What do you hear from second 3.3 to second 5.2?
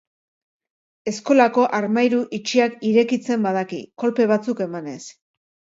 badaki, kolpe batzuk emanez.